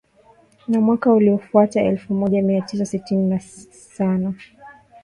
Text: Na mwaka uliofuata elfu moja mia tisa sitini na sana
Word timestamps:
Na 0.67 0.79
mwaka 0.81 1.13
uliofuata 1.13 1.81
elfu 1.81 2.13
moja 2.13 2.41
mia 2.41 2.61
tisa 2.61 2.85
sitini 2.85 3.29
na 3.29 3.39
sana 3.39 4.33